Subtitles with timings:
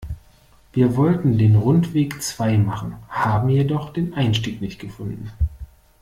[0.73, 5.29] Wir wollten den Rundweg zwei machen, haben jedoch den Einstieg nicht gefunden.